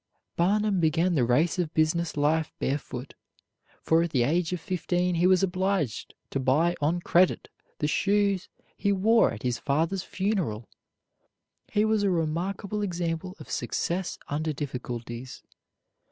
Barnum 0.35 0.79
began 0.79 1.13
the 1.13 1.23
race 1.23 1.59
of 1.59 1.75
business 1.75 2.17
life 2.17 2.51
barefoot, 2.57 3.13
for 3.83 4.01
at 4.01 4.09
the 4.09 4.23
age 4.23 4.51
of 4.51 4.59
fifteen 4.59 5.13
he 5.13 5.27
was 5.27 5.43
obliged 5.43 6.15
to 6.31 6.39
buy 6.39 6.73
on 6.81 7.01
credit 7.01 7.49
the 7.77 7.87
shoes 7.87 8.49
he 8.75 8.91
wore 8.91 9.31
at 9.31 9.43
his 9.43 9.59
father's 9.59 10.01
funeral. 10.01 10.67
He 11.71 11.85
was 11.85 12.01
a 12.01 12.09
remarkable 12.09 12.81
example 12.81 13.35
of 13.39 13.51
success 13.51 14.17
under 14.27 14.53
difficulties. 14.53 15.43